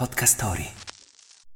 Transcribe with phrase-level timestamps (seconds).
[0.00, 0.66] Podcast Story.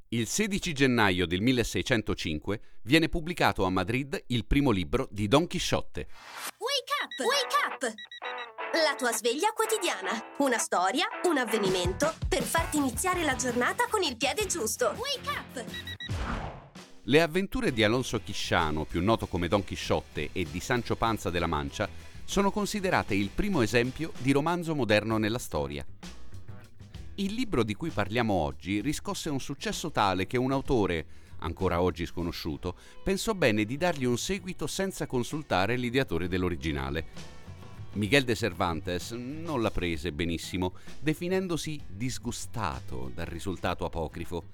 [0.09, 6.07] Il 16 gennaio del 1605 viene pubblicato a Madrid il primo libro di Don Chisciotte.
[6.59, 7.27] Wake up!
[7.27, 7.95] Wake up!
[8.85, 10.11] La tua sveglia quotidiana.
[10.41, 14.95] Una storia, un avvenimento per farti iniziare la giornata con il piede giusto.
[14.95, 15.65] Wake up!
[17.05, 21.47] Le avventure di Alonso Chisciano, più noto come Don Chisciotte, e di Sancho Panza della
[21.47, 21.89] Mancia
[22.27, 25.83] sono considerate il primo esempio di romanzo moderno nella storia.
[27.19, 31.07] Il libro di cui parliamo oggi riscosse un successo tale che un autore,
[31.39, 37.07] ancora oggi sconosciuto, pensò bene di dargli un seguito senza consultare l'ideatore dell'originale.
[37.93, 44.47] Miguel de Cervantes non la prese benissimo, definendosi disgustato dal risultato apocrifo,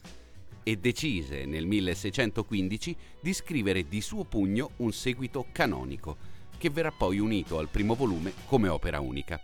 [0.62, 6.18] e decise nel 1615 di scrivere di suo pugno un seguito canonico,
[6.58, 9.40] che verrà poi unito al primo volume come opera unica.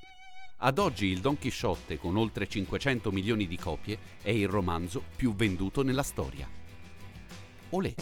[0.58, 5.34] Ad oggi il Don Chisciotte, con oltre 500 milioni di copie, è il romanzo più
[5.34, 6.48] venduto nella storia.
[7.70, 7.94] Olè!